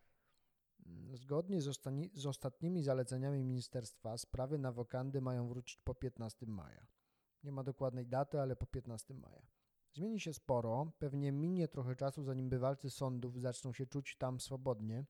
Zgodnie 1.14 1.60
z, 1.60 1.68
ostani- 1.68 2.10
z 2.14 2.26
ostatnimi 2.26 2.82
zaleceniami 2.82 3.44
ministerstwa 3.44 4.18
sprawy 4.18 4.58
na 4.58 4.72
wokandy 4.72 5.20
mają 5.20 5.48
wrócić 5.48 5.78
po 5.84 5.94
15 5.94 6.46
maja. 6.46 6.86
Nie 7.42 7.52
ma 7.52 7.62
dokładnej 7.62 8.06
daty, 8.06 8.40
ale 8.40 8.56
po 8.56 8.66
15 8.66 9.14
maja. 9.14 9.46
Zmieni 9.92 10.20
się 10.20 10.32
sporo, 10.32 10.92
pewnie 10.98 11.32
minie 11.32 11.68
trochę 11.68 11.96
czasu, 11.96 12.24
zanim 12.24 12.50
bywalcy 12.50 12.90
sądów 12.90 13.40
zaczną 13.40 13.72
się 13.72 13.86
czuć 13.86 14.16
tam 14.16 14.40
swobodnie. 14.40 15.06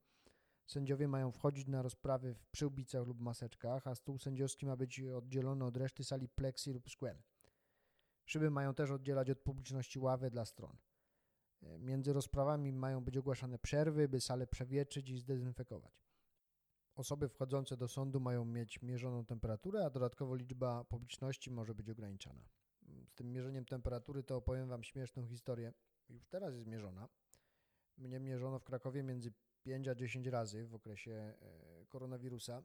Sędziowie 0.67 1.09
mają 1.09 1.33
wchodzić 1.33 1.69
na 1.69 1.83
rozprawy 1.83 2.35
w 2.35 2.47
przyłbicach 2.47 3.07
lub 3.07 3.21
maseczkach, 3.21 3.87
a 3.87 3.95
stół 3.95 4.19
sędziowski 4.19 4.67
ma 4.67 4.77
być 4.77 5.01
oddzielony 5.01 5.65
od 5.65 5.77
reszty 5.77 6.05
sali 6.05 6.29
plexi 6.29 6.73
lub 6.73 6.89
szkłem. 6.89 7.23
Szyby 8.25 8.51
mają 8.51 8.75
też 8.75 8.91
oddzielać 8.91 9.31
od 9.31 9.39
publiczności 9.39 9.99
ławy 9.99 10.31
dla 10.31 10.45
stron. 10.45 10.77
Między 11.79 12.13
rozprawami 12.13 12.73
mają 12.73 13.05
być 13.05 13.17
ogłaszane 13.17 13.59
przerwy, 13.59 14.09
by 14.09 14.21
salę 14.21 14.47
przewietrzyć 14.47 15.11
i 15.11 15.19
zdezynfekować. 15.19 16.03
Osoby 16.95 17.29
wchodzące 17.29 17.77
do 17.77 17.89
sądu 17.89 18.21
mają 18.21 18.45
mieć 18.45 18.83
mierzoną 18.83 19.25
temperaturę, 19.25 19.85
a 19.85 19.91
dodatkowo 19.91 20.35
liczba 20.35 20.85
publiczności 20.85 21.51
może 21.51 21.75
być 21.75 21.91
ograniczana. 21.91 22.49
Z 23.07 23.15
tym 23.15 23.33
mierzeniem 23.33 23.65
temperatury 23.65 24.23
to 24.23 24.37
opowiem 24.37 24.69
Wam 24.69 24.83
śmieszną 24.83 25.27
historię. 25.27 25.73
Już 26.09 26.27
teraz 26.27 26.55
jest 26.55 26.67
mierzona. 26.67 27.09
Mnie 27.99 28.21
mierzono 28.21 28.59
w 28.59 28.65
Krakowie 28.65 29.03
między 29.03 29.33
5 29.63 29.89
a 29.89 29.95
10 29.95 30.27
razy 30.27 30.67
w 30.67 30.75
okresie 30.75 31.13
e, 31.13 31.37
koronawirusa. 31.89 32.63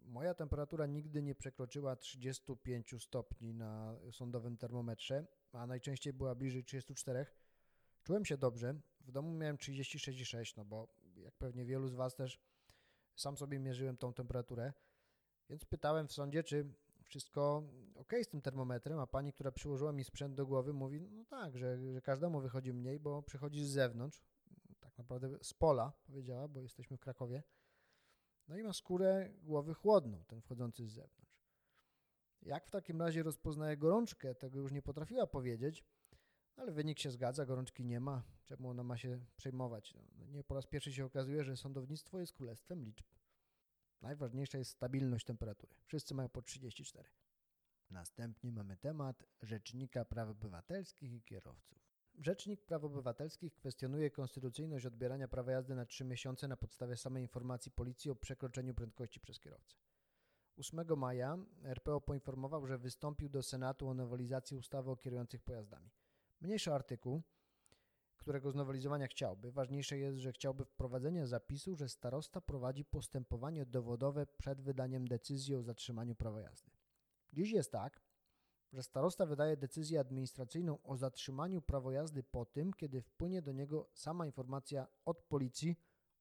Moja 0.00 0.34
temperatura 0.34 0.86
nigdy 0.86 1.22
nie 1.22 1.34
przekroczyła 1.34 1.96
35 1.96 2.94
stopni 3.02 3.54
na 3.54 3.96
sądowym 4.12 4.56
termometrze, 4.56 5.26
a 5.52 5.66
najczęściej 5.66 6.12
była 6.12 6.34
bliżej 6.34 6.64
34 6.64 7.26
Czułem 8.04 8.24
się 8.24 8.36
dobrze. 8.36 8.74
W 9.00 9.12
domu 9.12 9.34
miałem 9.34 9.56
36,6, 9.56 10.56
no 10.56 10.64
bo 10.64 10.88
jak 11.16 11.34
pewnie 11.34 11.64
wielu 11.64 11.88
z 11.88 11.94
Was 11.94 12.14
też 12.14 12.40
sam 13.14 13.36
sobie 13.36 13.58
mierzyłem 13.58 13.96
tą 13.96 14.12
temperaturę. 14.12 14.72
Więc 15.50 15.64
pytałem 15.64 16.08
w 16.08 16.12
sądzie, 16.12 16.42
czy 16.42 16.74
wszystko 17.04 17.62
ok 17.94 18.12
z 18.22 18.28
tym 18.28 18.40
termometrem, 18.40 18.98
a 18.98 19.06
pani, 19.06 19.32
która 19.32 19.52
przyłożyła 19.52 19.92
mi 19.92 20.04
sprzęt 20.04 20.34
do 20.34 20.46
głowy, 20.46 20.72
mówi, 20.72 21.00
no 21.00 21.24
tak, 21.24 21.58
że, 21.58 21.92
że 21.92 22.00
każdemu 22.00 22.40
wychodzi 22.40 22.72
mniej, 22.72 23.00
bo 23.00 23.22
przychodzi 23.22 23.64
z 23.64 23.68
zewnątrz, 23.68 24.22
tak 24.80 24.98
naprawdę 24.98 25.38
z 25.42 25.54
pola, 25.54 25.92
powiedziała, 26.06 26.48
bo 26.48 26.60
jesteśmy 26.60 26.96
w 26.96 27.00
Krakowie. 27.00 27.42
No 28.48 28.58
i 28.58 28.62
ma 28.62 28.72
skórę 28.72 29.30
głowy 29.42 29.74
chłodną, 29.74 30.24
ten 30.24 30.40
wchodzący 30.40 30.86
z 30.86 30.92
zewnątrz. 30.92 31.34
Jak 32.42 32.66
w 32.66 32.70
takim 32.70 33.02
razie 33.02 33.22
rozpoznaje 33.22 33.76
gorączkę, 33.76 34.34
tego 34.34 34.58
już 34.58 34.72
nie 34.72 34.82
potrafiła 34.82 35.26
powiedzieć, 35.26 35.84
ale 36.56 36.72
wynik 36.72 36.98
się 36.98 37.10
zgadza, 37.10 37.46
gorączki 37.46 37.84
nie 37.84 38.00
ma. 38.00 38.22
Czemu 38.44 38.70
ona 38.70 38.82
ma 38.84 38.96
się 38.96 39.20
przejmować? 39.36 39.94
No, 39.94 40.26
nie 40.26 40.44
po 40.44 40.54
raz 40.54 40.66
pierwszy 40.66 40.92
się 40.92 41.04
okazuje, 41.04 41.44
że 41.44 41.56
sądownictwo 41.56 42.20
jest 42.20 42.32
królestwem 42.32 42.84
liczb. 42.84 43.06
Najważniejsza 44.00 44.58
jest 44.58 44.70
stabilność 44.70 45.26
temperatury. 45.26 45.74
Wszyscy 45.84 46.14
mają 46.14 46.28
po 46.28 46.42
34. 46.42 47.08
Następnie 47.90 48.52
mamy 48.52 48.76
temat 48.76 49.24
Rzecznika 49.42 50.04
Praw 50.04 50.28
Obywatelskich 50.28 51.12
i 51.12 51.22
Kierowców. 51.22 51.78
Rzecznik 52.18 52.64
Praw 52.64 52.84
Obywatelskich 52.84 53.54
kwestionuje 53.54 54.10
konstytucyjność 54.10 54.86
odbierania 54.86 55.28
prawa 55.28 55.52
jazdy 55.52 55.74
na 55.74 55.86
3 55.86 56.04
miesiące 56.04 56.48
na 56.48 56.56
podstawie 56.56 56.96
samej 56.96 57.22
informacji 57.22 57.72
policji 57.72 58.10
o 58.10 58.14
przekroczeniu 58.16 58.74
prędkości 58.74 59.20
przez 59.20 59.40
kierowcę. 59.40 59.76
8 60.56 60.98
maja 60.98 61.38
RPO 61.62 62.00
poinformował, 62.00 62.66
że 62.66 62.78
wystąpił 62.78 63.28
do 63.28 63.42
Senatu 63.42 63.88
o 63.88 63.94
nowelizacji 63.94 64.56
ustawy 64.56 64.90
o 64.90 64.96
kierujących 64.96 65.42
pojazdami. 65.42 65.90
Mniejszy 66.44 66.72
artykuł, 66.74 67.22
którego 68.16 68.50
znowelizowania 68.50 69.06
chciałby, 69.06 69.52
ważniejsze 69.52 69.98
jest, 69.98 70.18
że 70.18 70.32
chciałby 70.32 70.64
wprowadzenia 70.64 71.26
zapisu, 71.26 71.76
że 71.76 71.88
starosta 71.88 72.40
prowadzi 72.40 72.84
postępowanie 72.84 73.66
dowodowe 73.66 74.26
przed 74.26 74.60
wydaniem 74.60 75.08
decyzji 75.08 75.54
o 75.54 75.62
zatrzymaniu 75.62 76.14
prawa 76.14 76.40
jazdy. 76.40 76.70
Dziś 77.32 77.50
jest 77.50 77.72
tak, 77.72 78.00
że 78.72 78.82
starosta 78.82 79.26
wydaje 79.26 79.56
decyzję 79.56 80.00
administracyjną 80.00 80.82
o 80.82 80.96
zatrzymaniu 80.96 81.62
prawa 81.62 81.92
jazdy 81.92 82.22
po 82.22 82.44
tym, 82.44 82.72
kiedy 82.72 83.02
wpłynie 83.02 83.42
do 83.42 83.52
niego 83.52 83.88
sama 83.94 84.26
informacja 84.26 84.86
od 85.04 85.22
policji 85.22 85.76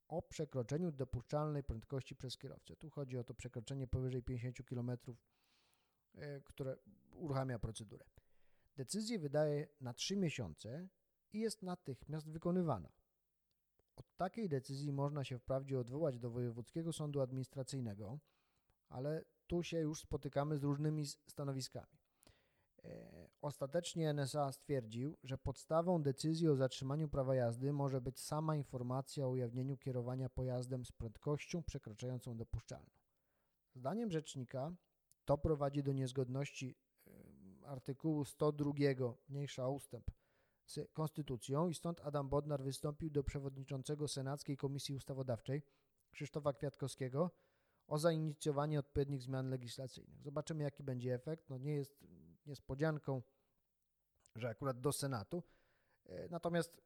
o 0.08 0.22
przekroczeniu 0.22 0.92
dopuszczalnej 0.92 1.64
prędkości 1.64 2.16
przez 2.16 2.38
kierowcę. 2.38 2.76
Tu 2.76 2.90
chodzi 2.90 3.18
o 3.18 3.24
to 3.24 3.34
przekroczenie 3.34 3.88
powyżej 3.88 4.24
50 4.24 4.64
km, 4.64 4.92
e, 6.16 6.42
które 6.42 6.78
uruchamia 7.12 7.60
procedurę. 7.60 8.06
Decyzję 8.76 9.20
wydaje 9.20 9.68
na 9.82 9.94
3 9.94 10.16
miesiące 10.16 10.88
i 11.34 11.40
jest 11.40 11.64
natychmiast 11.64 12.30
wykonywana. 12.30 12.92
Od 13.96 14.16
takiej 14.16 14.50
decyzji 14.50 14.94
można 14.94 15.24
się 15.24 15.40
wprawdzie 15.40 15.80
odwołać 15.80 16.20
do 16.20 16.30
Wojewódzkiego 16.30 16.94
Sądu 16.94 17.22
Administracyjnego, 17.22 18.20
ale 18.90 19.26
tu 19.48 19.64
się 19.64 19.80
już 19.80 20.00
spotykamy 20.00 20.58
z 20.58 20.64
różnymi 20.64 21.06
stanowiskami. 21.06 21.98
E, 22.84 23.30
ostatecznie 23.42 24.10
NSA 24.10 24.52
stwierdził, 24.52 25.18
że 25.24 25.38
podstawą 25.38 26.04
decyzji 26.04 26.48
o 26.48 26.56
zatrzymaniu 26.56 27.10
prawa 27.10 27.36
jazdy 27.36 27.74
może 27.74 28.02
być 28.02 28.20
sama 28.20 28.56
informacja 28.56 29.26
o 29.26 29.30
ujawnieniu 29.30 29.78
kierowania 29.78 30.30
pojazdem 30.30 30.86
z 30.86 30.92
prędkością 30.92 31.64
przekraczającą 31.64 32.38
dopuszczalną. 32.38 32.90
Zdaniem 33.76 34.12
rzecznika 34.12 34.76
to 35.26 35.38
prowadzi 35.38 35.84
do 35.84 35.94
niezgodności 35.94 36.76
artykułu 37.66 38.26
102, 38.26 38.72
mniejsza 39.30 39.68
ustęp, 39.68 40.12
z 40.66 40.80
konstytucją 40.94 41.70
i 41.70 41.76
stąd 41.76 42.02
Adam 42.02 42.30
Bodnar 42.30 42.64
wystąpił 42.64 43.10
do 43.10 43.24
przewodniczącego 43.24 44.08
Senackiej 44.08 44.58
Komisji 44.58 44.96
Ustawodawczej 44.96 45.62
Krzysztofa 46.12 46.54
Kwiatkowskiego 46.54 47.32
o 47.88 47.98
zainicjowanie 47.98 48.80
odpowiednich 48.80 49.22
zmian 49.22 49.50
legislacyjnych. 49.50 50.22
Zobaczymy, 50.22 50.64
jaki 50.64 50.84
będzie 50.84 51.14
efekt. 51.14 51.50
No 51.50 51.58
nie 51.58 51.76
jest 51.76 52.06
niespodzianką, 52.46 53.22
że 54.36 54.50
akurat 54.50 54.82
do 54.82 54.92
Senatu. 54.92 55.44
E, 56.06 56.30
natomiast 56.30 56.82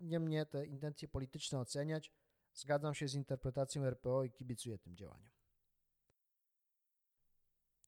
nie 0.00 0.20
mnie 0.20 0.46
te 0.46 0.66
intencje 0.66 1.08
polityczne 1.08 1.60
oceniać. 1.60 2.12
Zgadzam 2.52 2.94
się 2.94 3.08
z 3.08 3.14
interpretacją 3.14 3.84
RPO 3.84 4.24
i 4.24 4.30
kibicuję 4.30 4.78
tym 4.78 4.96
działaniom. 4.96 5.37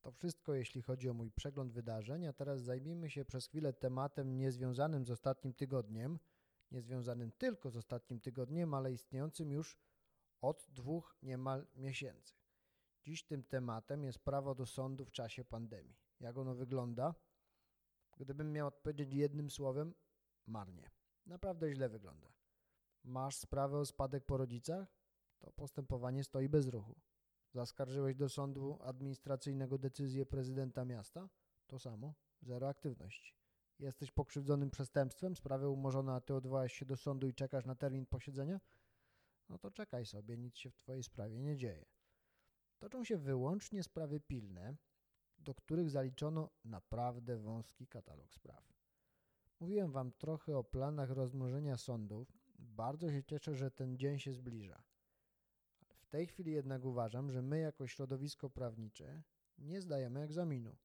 To 0.01 0.11
wszystko, 0.13 0.55
jeśli 0.55 0.83
chodzi 0.83 1.09
o 1.09 1.15
mój 1.15 1.31
przegląd 1.31 1.73
wydarzeń, 1.73 2.27
a 2.27 2.33
teraz 2.33 2.61
zajmijmy 2.61 3.11
się 3.11 3.25
przez 3.25 3.47
chwilę 3.47 3.73
tematem 3.73 4.37
niezwiązanym 4.37 5.05
z 5.05 5.11
ostatnim 5.11 5.55
tygodniem, 5.55 6.19
niezwiązanym 6.71 7.33
tylko 7.33 7.71
z 7.71 7.77
ostatnim 7.77 8.21
tygodniem, 8.21 8.75
ale 8.75 8.93
istniejącym 8.93 9.53
już 9.53 9.79
od 10.41 10.67
dwóch 10.69 11.17
niemal 11.23 11.67
miesięcy. 11.75 12.35
Dziś 13.03 13.25
tym 13.25 13.45
tematem 13.45 14.05
jest 14.05 14.19
prawo 14.19 14.55
do 14.55 14.67
sądu 14.67 15.05
w 15.05 15.13
czasie 15.13 15.45
pandemii. 15.45 15.97
Jak 16.21 16.39
ono 16.39 16.55
wygląda? 16.55 17.15
Gdybym 18.17 18.53
miał 18.53 18.67
odpowiedzieć 18.67 19.15
jednym 19.15 19.51
słowem, 19.51 19.95
marnie. 20.47 20.91
Naprawdę 21.27 21.75
źle 21.75 21.89
wygląda. 21.89 22.33
Masz 23.05 23.37
sprawę 23.37 23.79
o 23.79 23.87
spadek 23.87 24.25
po 24.25 24.37
rodzicach? 24.37 24.89
To 25.39 25.53
postępowanie 25.53 26.25
stoi 26.25 26.49
bez 26.49 26.67
ruchu. 26.67 27.01
Zaskarżyłeś 27.53 28.17
do 28.17 28.29
sądu 28.29 28.79
administracyjnego 28.81 29.79
decyzję 29.79 30.27
prezydenta 30.27 30.85
miasta? 30.85 31.29
To 31.67 31.79
samo, 31.79 32.15
zero 32.43 32.69
aktywności. 32.69 33.35
Jesteś 33.79 34.11
pokrzywdzonym 34.11 34.71
przestępstwem, 34.71 35.37
sprawę 35.37 35.69
umorzono, 35.69 36.15
a 36.15 36.21
ty 36.21 36.35
odwołałeś 36.35 36.73
się 36.73 36.87
do 36.87 36.97
sądu 36.97 37.29
i 37.29 37.35
czekasz 37.35 37.67
na 37.67 37.75
termin 37.75 38.07
posiedzenia? 38.07 38.61
No 39.49 39.59
to 39.59 39.71
czekaj 39.71 40.07
sobie, 40.07 40.37
nic 40.37 40.57
się 40.57 40.71
w 40.71 40.77
twojej 40.77 41.03
sprawie 41.03 41.41
nie 41.41 41.57
dzieje. 41.57 41.87
Toczą 42.79 43.05
się 43.05 43.17
wyłącznie 43.17 43.83
sprawy 43.83 44.21
pilne, 44.21 44.77
do 45.39 45.55
których 45.55 45.91
zaliczono 45.91 46.51
naprawdę 46.65 47.39
wąski 47.39 47.87
katalog 47.87 48.35
spraw. 48.35 48.73
Mówiłem 49.61 49.93
Wam 49.93 50.13
trochę 50.13 50.57
o 50.57 50.65
planach 50.65 51.11
rozmnożenia 51.11 51.77
sądów. 51.77 52.33
Bardzo 52.59 53.11
się 53.11 53.25
cieszę, 53.25 53.55
że 53.55 53.71
ten 53.71 53.99
dzień 53.99 54.19
się 54.19 54.33
zbliża. 54.33 54.83
Tej 56.11 56.27
chwili 56.27 56.53
jednak 56.53 56.85
uważam, 56.85 57.33
że 57.33 57.43
my 57.43 57.59
jako 57.59 57.87
środowisko 57.87 58.51
prawnicze 58.51 59.23
nie 59.59 59.81
zdajemy 59.81 60.21
egzaminu. 60.21 60.77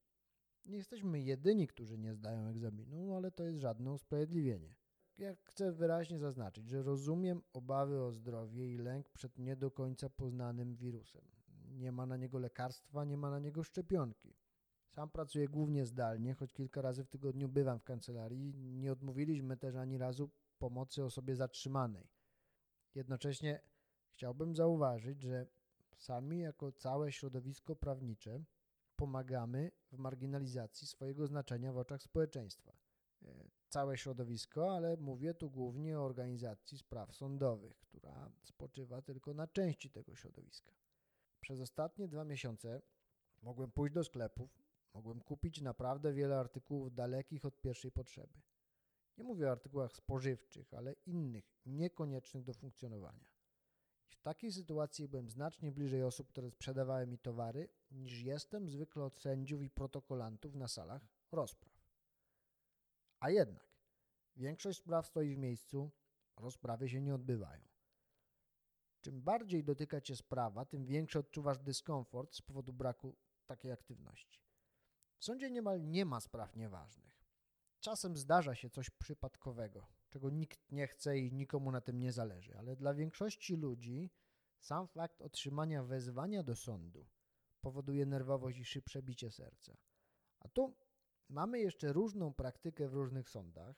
Nie 0.64 0.76
jesteśmy 0.76 1.20
jedyni, 1.20 1.66
którzy 1.66 1.98
nie 1.98 2.14
zdają 2.14 2.46
egzaminu, 2.48 3.14
ale 3.14 3.30
to 3.30 3.44
jest 3.44 3.58
żadne 3.58 3.92
usprawiedliwienie. 3.92 4.74
Ja 5.18 5.34
chcę 5.42 5.72
wyraźnie 5.72 6.18
zaznaczyć, 6.18 6.68
że 6.68 6.82
rozumiem 6.82 7.42
obawy 7.52 8.02
o 8.02 8.12
zdrowie 8.12 8.74
i 8.74 8.78
lęk 8.78 9.08
przed 9.08 9.38
nie 9.38 9.56
do 9.56 9.70
końca 9.70 10.10
poznanym 10.10 10.76
wirusem. 10.76 11.24
Nie 11.70 11.92
ma 11.92 12.06
na 12.06 12.16
niego 12.16 12.38
lekarstwa, 12.38 13.04
nie 13.04 13.16
ma 13.16 13.30
na 13.30 13.38
niego 13.38 13.62
szczepionki. 13.62 14.36
Sam 14.88 15.10
pracuję 15.10 15.48
głównie 15.48 15.86
zdalnie, 15.86 16.34
choć 16.34 16.52
kilka 16.52 16.82
razy 16.82 17.04
w 17.04 17.08
tygodniu 17.08 17.48
bywam 17.48 17.78
w 17.78 17.84
kancelarii. 17.84 18.54
Nie 18.54 18.92
odmówiliśmy 18.92 19.56
też 19.56 19.74
ani 19.74 19.98
razu 19.98 20.30
pomocy 20.58 21.04
osobie 21.04 21.36
zatrzymanej. 21.36 22.08
Jednocześnie 22.94 23.60
chciałbym 24.16 24.56
zauważyć, 24.56 25.22
że 25.22 25.46
sami 25.96 26.38
jako 26.38 26.72
całe 26.72 27.12
środowisko 27.12 27.76
prawnicze 27.76 28.44
pomagamy 28.96 29.70
w 29.92 29.98
marginalizacji 29.98 30.86
swojego 30.86 31.26
znaczenia 31.26 31.72
w 31.72 31.78
oczach 31.78 32.02
społeczeństwa. 32.02 32.76
E, 33.22 33.48
całe 33.68 33.98
środowisko, 33.98 34.76
ale 34.76 34.96
mówię 34.96 35.34
tu 35.34 35.50
głównie 35.50 35.98
o 35.98 36.04
organizacji 36.04 36.78
spraw 36.78 37.14
sądowych, 37.14 37.78
która 37.78 38.30
spoczywa 38.42 39.02
tylko 39.02 39.34
na 39.34 39.46
części 39.46 39.90
tego 39.90 40.14
środowiska. 40.14 40.72
Przez 41.40 41.60
ostatnie 41.60 42.08
dwa 42.08 42.24
miesiące 42.24 42.82
mogłem 43.42 43.70
pójść 43.70 43.94
do 43.94 44.04
sklepów, 44.04 44.58
mogłem 44.94 45.20
kupić 45.20 45.60
naprawdę 45.60 46.12
wiele 46.12 46.38
artykułów 46.38 46.94
dalekich 46.94 47.44
od 47.44 47.60
pierwszej 47.60 47.92
potrzeby. 47.92 48.40
Nie 49.18 49.24
mówię 49.24 49.48
o 49.48 49.50
artykułach 49.50 49.92
spożywczych, 49.92 50.74
ale 50.74 50.92
innych, 51.06 51.44
niekoniecznych 51.66 52.44
do 52.44 52.54
funkcjonowania. 52.54 53.35
W 54.08 54.16
takiej 54.16 54.52
sytuacji 54.52 55.08
byłem 55.08 55.30
znacznie 55.30 55.72
bliżej 55.72 56.04
osób, 56.04 56.28
które 56.28 56.50
sprzedawały 56.50 57.06
mi 57.06 57.18
towary, 57.18 57.68
niż 57.90 58.20
jestem 58.20 58.68
zwykle 58.68 59.04
od 59.04 59.20
sędziów 59.20 59.62
i 59.62 59.70
protokolantów 59.70 60.54
na 60.54 60.68
salach 60.68 61.02
rozpraw. 61.32 61.76
A 63.20 63.30
jednak 63.30 63.68
większość 64.36 64.78
spraw 64.78 65.06
stoi 65.06 65.34
w 65.34 65.38
miejscu, 65.38 65.90
rozprawy 66.36 66.88
się 66.88 67.00
nie 67.00 67.14
odbywają. 67.14 67.62
Czym 69.00 69.22
bardziej 69.22 69.64
dotyka 69.64 70.00
Cię 70.00 70.16
sprawa, 70.16 70.64
tym 70.64 70.86
większy 70.86 71.18
odczuwasz 71.18 71.58
dyskomfort 71.58 72.34
z 72.34 72.42
powodu 72.42 72.72
braku 72.72 73.16
takiej 73.46 73.72
aktywności. 73.72 74.40
W 75.18 75.24
sądzie 75.24 75.50
niemal 75.50 75.88
nie 75.90 76.04
ma 76.04 76.20
spraw 76.20 76.56
nieważnych. 76.56 77.15
Czasem 77.80 78.16
zdarza 78.16 78.54
się 78.54 78.70
coś 78.70 78.90
przypadkowego, 78.90 79.86
czego 80.10 80.30
nikt 80.30 80.72
nie 80.72 80.86
chce 80.86 81.18
i 81.18 81.32
nikomu 81.32 81.70
na 81.72 81.80
tym 81.80 81.98
nie 81.98 82.12
zależy, 82.12 82.58
ale 82.58 82.76
dla 82.76 82.94
większości 82.94 83.56
ludzi 83.56 84.10
sam 84.60 84.88
fakt 84.88 85.22
otrzymania 85.22 85.84
wezwania 85.84 86.42
do 86.42 86.56
sądu 86.56 87.06
powoduje 87.60 88.06
nerwowość 88.06 88.58
i 88.58 88.64
szybsze 88.64 89.02
bicie 89.02 89.30
serca. 89.30 89.76
A 90.40 90.48
tu 90.48 90.76
mamy 91.28 91.58
jeszcze 91.58 91.92
różną 91.92 92.34
praktykę 92.34 92.88
w 92.88 92.94
różnych 92.94 93.30
sądach, 93.30 93.76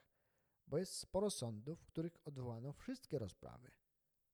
bo 0.66 0.78
jest 0.78 0.94
sporo 0.94 1.30
sądów, 1.30 1.80
w 1.80 1.86
których 1.86 2.18
odwołano 2.24 2.72
wszystkie 2.72 3.18
rozprawy 3.18 3.70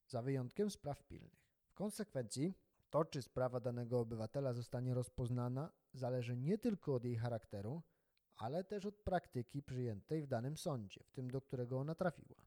za 0.06 0.22
wyjątkiem 0.22 0.70
spraw 0.70 1.02
pilnych. 1.02 1.46
W 1.66 1.74
konsekwencji 1.74 2.54
to, 2.90 3.04
czy 3.04 3.22
sprawa 3.22 3.60
danego 3.60 4.00
obywatela 4.00 4.52
zostanie 4.52 4.94
rozpoznana, 4.94 5.72
zależy 5.92 6.36
nie 6.36 6.58
tylko 6.58 6.94
od 6.94 7.04
jej 7.04 7.16
charakteru, 7.16 7.82
ale 8.36 8.64
też 8.64 8.86
od 8.86 8.96
praktyki 8.96 9.62
przyjętej 9.62 10.22
w 10.22 10.26
danym 10.26 10.56
sądzie, 10.56 11.04
w 11.04 11.10
tym 11.10 11.30
do 11.30 11.40
którego 11.40 11.78
ona 11.78 11.94
trafiła. 11.94 12.46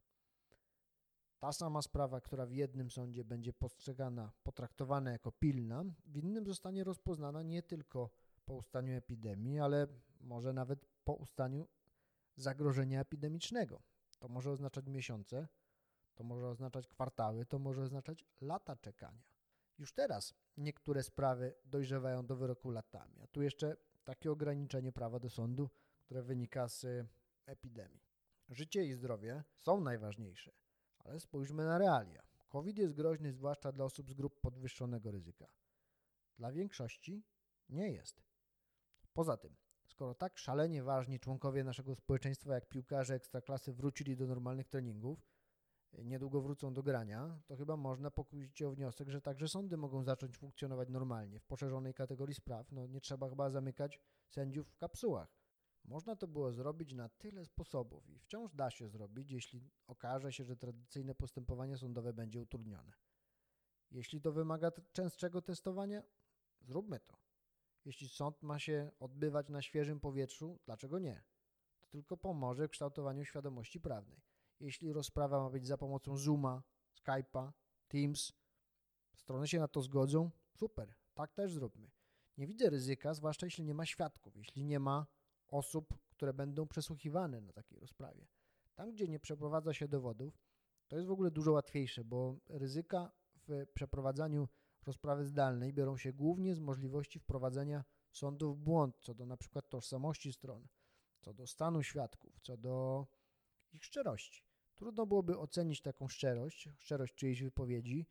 Ta 1.39 1.51
sama 1.51 1.81
sprawa, 1.81 2.21
która 2.21 2.45
w 2.45 2.51
jednym 2.51 2.91
sądzie 2.91 3.23
będzie 3.23 3.53
postrzegana, 3.53 4.31
potraktowana 4.43 5.11
jako 5.11 5.31
pilna, 5.31 5.83
w 6.05 6.17
innym 6.17 6.45
zostanie 6.47 6.83
rozpoznana 6.83 7.43
nie 7.43 7.63
tylko 7.63 8.09
po 8.45 8.53
ustaniu 8.53 8.95
epidemii, 8.95 9.59
ale 9.59 9.87
może 10.19 10.53
nawet 10.53 10.85
po 11.03 11.13
ustaniu 11.13 11.67
zagrożenia 12.35 13.01
epidemicznego. 13.01 13.81
To 14.19 14.27
może 14.27 14.51
oznaczać 14.51 14.87
miesiące, 14.87 15.47
to 16.15 16.23
może 16.23 16.47
oznaczać 16.47 16.87
kwartały, 16.87 17.45
to 17.45 17.59
może 17.59 17.81
oznaczać 17.81 18.25
lata 18.41 18.75
czekania. 18.75 19.23
Już 19.77 19.93
teraz 19.93 20.33
niektóre 20.57 21.03
sprawy 21.03 21.55
dojrzewają 21.65 22.25
do 22.25 22.35
wyroku 22.35 22.69
latami, 22.69 23.21
a 23.21 23.27
tu 23.27 23.41
jeszcze 23.41 23.77
takie 24.07 24.31
ograniczenie 24.31 24.91
prawa 24.91 25.19
do 25.19 25.29
sądu, 25.29 25.69
które 26.05 26.23
wynika 26.23 26.67
z 26.67 26.85
epidemii. 27.45 28.03
Życie 28.49 28.85
i 28.85 28.93
zdrowie 28.93 29.43
są 29.55 29.81
najważniejsze, 29.81 30.51
ale 30.99 31.19
spójrzmy 31.19 31.65
na 31.65 31.77
realia. 31.77 32.23
COVID 32.49 32.77
jest 32.77 32.93
groźny 32.93 33.33
zwłaszcza 33.33 33.71
dla 33.71 33.85
osób 33.85 34.09
z 34.09 34.13
grup 34.13 34.41
podwyższonego 34.41 35.11
ryzyka. 35.11 35.47
Dla 36.37 36.51
większości 36.51 37.23
nie 37.69 37.91
jest. 37.91 38.21
Poza 39.13 39.37
tym, 39.37 39.55
skoro 39.87 40.15
tak 40.15 40.37
szalenie 40.37 40.83
ważni 40.83 41.19
członkowie 41.19 41.63
naszego 41.63 41.95
społeczeństwa 41.95 42.53
jak 42.53 42.69
piłkarze 42.69 43.15
ekstraklasy 43.15 43.73
wrócili 43.73 44.17
do 44.17 44.27
normalnych 44.27 44.67
treningów, 44.67 45.27
niedługo 46.03 46.41
wrócą 46.41 46.73
do 46.73 46.83
grania, 46.83 47.39
to 47.45 47.55
chyba 47.55 47.77
można 47.77 48.11
pokusić 48.11 48.57
się 48.57 48.67
o 48.67 48.71
wniosek, 48.71 49.09
że 49.09 49.21
także 49.21 49.47
sądy 49.47 49.77
mogą 49.77 50.03
zacząć 50.03 50.37
funkcjonować 50.37 50.89
normalnie 50.89 51.39
w 51.39 51.45
poszerzonej 51.45 51.93
kategorii 51.93 52.35
spraw. 52.35 52.71
No 52.71 52.87
nie 52.87 53.01
trzeba 53.01 53.29
chyba 53.29 53.49
zamykać 53.49 53.99
sędziów 54.27 54.69
w 54.69 54.77
kapsułach. 54.77 55.37
Można 55.85 56.15
to 56.15 56.27
było 56.27 56.51
zrobić 56.51 56.93
na 56.93 57.09
tyle 57.09 57.45
sposobów 57.45 58.09
i 58.09 58.19
wciąż 58.19 58.53
da 58.53 58.71
się 58.71 58.89
zrobić, 58.89 59.31
jeśli 59.31 59.69
okaże 59.87 60.33
się, 60.33 60.43
że 60.43 60.57
tradycyjne 60.57 61.15
postępowanie 61.15 61.77
sądowe 61.77 62.13
będzie 62.13 62.41
utrudnione. 62.41 62.93
Jeśli 63.91 64.21
to 64.21 64.31
wymaga 64.31 64.71
częstszego 64.93 65.41
testowania, 65.41 66.03
zróbmy 66.61 66.99
to. 66.99 67.17
Jeśli 67.85 68.09
sąd 68.09 68.43
ma 68.43 68.59
się 68.59 68.91
odbywać 68.99 69.49
na 69.49 69.61
świeżym 69.61 69.99
powietrzu, 69.99 70.59
dlaczego 70.65 70.99
nie? 70.99 71.23
To 71.79 71.87
tylko 71.87 72.17
pomoże 72.17 72.67
w 72.67 72.71
kształtowaniu 72.71 73.25
świadomości 73.25 73.79
prawnej. 73.79 74.21
Jeśli 74.59 74.93
rozprawa 74.93 75.39
ma 75.39 75.49
być 75.49 75.67
za 75.67 75.77
pomocą 75.77 76.17
Zooma, 76.17 76.63
Skype'a, 76.95 77.51
Teams, 77.87 78.33
strony 79.15 79.47
się 79.47 79.59
na 79.59 79.67
to 79.67 79.81
zgodzą, 79.81 80.31
super, 80.53 80.93
tak 81.13 81.33
też 81.33 81.53
zróbmy. 81.53 81.91
Nie 82.37 82.47
widzę 82.47 82.69
ryzyka, 82.69 83.13
zwłaszcza 83.13 83.45
jeśli 83.45 83.63
nie 83.63 83.73
ma 83.73 83.85
świadków, 83.85 84.35
jeśli 84.35 84.65
nie 84.65 84.79
ma 84.79 85.07
osób, 85.47 85.93
które 86.09 86.33
będą 86.33 86.67
przesłuchiwane 86.67 87.41
na 87.41 87.53
takiej 87.53 87.79
rozprawie. 87.79 88.27
Tam, 88.75 88.91
gdzie 88.91 89.07
nie 89.07 89.19
przeprowadza 89.19 89.73
się 89.73 89.87
dowodów, 89.87 90.41
to 90.87 90.95
jest 90.95 91.07
w 91.07 91.11
ogóle 91.11 91.31
dużo 91.31 91.51
łatwiejsze, 91.51 92.03
bo 92.03 92.39
ryzyka 92.47 93.11
w 93.35 93.65
przeprowadzaniu 93.73 94.47
rozprawy 94.85 95.25
zdalnej 95.25 95.73
biorą 95.73 95.97
się 95.97 96.13
głównie 96.13 96.55
z 96.55 96.59
możliwości 96.59 97.19
wprowadzenia 97.19 97.83
sądu 98.11 98.53
w 98.53 98.59
błąd 98.59 98.95
co 99.01 99.13
do 99.13 99.25
na 99.25 99.37
przykład 99.37 99.69
tożsamości 99.69 100.33
stron, 100.33 100.67
co 101.21 101.33
do 101.33 101.47
stanu 101.47 101.83
świadków, 101.83 102.39
co 102.41 102.57
do 102.57 103.07
ich 103.71 103.85
szczerości. 103.85 104.46
Trudno 104.77 105.05
byłoby 105.05 105.37
ocenić 105.37 105.81
taką 105.81 106.07
szczerość, 106.07 106.69
szczerość 106.77 107.15
czyjejś 107.15 107.43
wypowiedzi. 107.43 108.07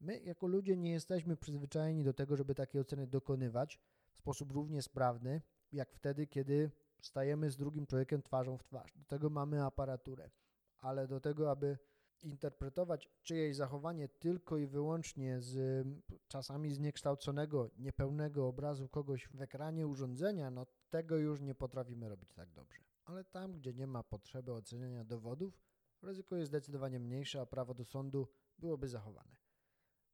My, 0.00 0.20
jako 0.20 0.46
ludzie, 0.46 0.76
nie 0.76 0.92
jesteśmy 0.92 1.36
przyzwyczajeni 1.36 2.04
do 2.04 2.12
tego, 2.12 2.36
żeby 2.36 2.54
takie 2.54 2.80
oceny 2.80 3.06
dokonywać 3.06 3.80
w 4.12 4.18
sposób 4.18 4.52
równie 4.52 4.82
sprawny, 4.82 5.42
jak 5.72 5.92
wtedy, 5.92 6.26
kiedy 6.26 6.70
stajemy 7.00 7.50
z 7.50 7.56
drugim 7.56 7.86
człowiekiem 7.86 8.22
twarzą 8.22 8.58
w 8.58 8.64
twarz. 8.64 8.92
Do 8.96 9.04
tego 9.04 9.30
mamy 9.30 9.64
aparaturę, 9.64 10.30
ale 10.78 11.08
do 11.08 11.20
tego, 11.20 11.50
aby 11.50 11.78
interpretować 12.22 13.10
czyjeś 13.22 13.56
zachowanie 13.56 14.08
tylko 14.08 14.56
i 14.56 14.66
wyłącznie 14.66 15.40
z 15.40 15.86
czasami 16.28 16.72
zniekształconego, 16.72 17.70
niepełnego 17.78 18.48
obrazu 18.48 18.88
kogoś 18.88 19.28
w 19.28 19.40
ekranie 19.42 19.86
urządzenia, 19.86 20.50
no 20.50 20.66
tego 20.90 21.16
już 21.16 21.40
nie 21.40 21.54
potrafimy 21.54 22.08
robić 22.08 22.32
tak 22.32 22.50
dobrze. 22.50 22.84
Ale 23.04 23.24
tam, 23.24 23.52
gdzie 23.52 23.74
nie 23.74 23.86
ma 23.86 24.02
potrzeby 24.02 24.52
oceniania 24.52 25.04
dowodów, 25.04 25.60
ryzyko 26.04 26.36
jest 26.36 26.48
zdecydowanie 26.48 27.00
mniejsze, 27.00 27.40
a 27.40 27.46
prawo 27.46 27.74
do 27.74 27.84
sądu 27.84 28.28
byłoby 28.58 28.88
zachowane. 28.88 29.36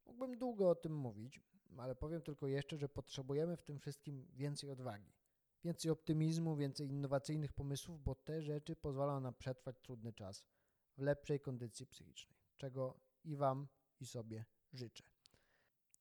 Mógłbym 0.05 0.37
długo 0.37 0.69
o 0.69 0.75
tym 0.75 0.95
mówić, 0.95 1.41
ale 1.77 1.95
powiem 1.95 2.21
tylko 2.21 2.47
jeszcze, 2.47 2.77
że 2.77 2.89
potrzebujemy 2.89 3.57
w 3.57 3.63
tym 3.63 3.79
wszystkim 3.79 4.27
więcej 4.33 4.69
odwagi, 4.69 5.13
więcej 5.63 5.91
optymizmu, 5.91 6.55
więcej 6.55 6.87
innowacyjnych 6.87 7.53
pomysłów, 7.53 8.03
bo 8.03 8.15
te 8.15 8.41
rzeczy 8.41 8.75
pozwalają 8.75 9.19
nam 9.19 9.33
przetrwać 9.33 9.79
trudny 9.81 10.13
czas 10.13 10.45
w 10.97 11.01
lepszej 11.01 11.39
kondycji 11.39 11.87
psychicznej, 11.87 12.37
czego 12.57 12.99
i 13.23 13.35
Wam, 13.35 13.67
i 13.99 14.05
sobie 14.05 14.45
życzę. 14.73 15.03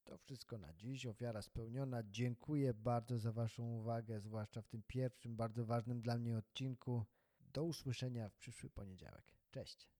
To 0.05 0.19
wszystko 0.19 0.59
na 0.59 0.75
dziś. 0.75 1.07
Ofiara 1.07 1.43
spełniona. 1.43 2.03
Dziękuję 2.03 2.75
bardzo 2.75 3.19
za 3.19 3.33
Waszą 3.33 3.65
uwagę, 3.65 4.21
zwłaszcza 4.21 4.63
w 4.63 4.69
tym 4.69 4.83
pierwszym, 4.87 5.37
bardzo 5.37 5.65
ważnym 5.65 6.03
dla 6.03 6.19
mnie 6.19 6.37
odcinku. 6.37 7.05
Do 7.41 7.65
usłyszenia 7.65 8.29
w 8.29 8.37
przyszły 8.37 8.71
poniedziałek. 8.71 9.40
Cześć. 9.51 9.89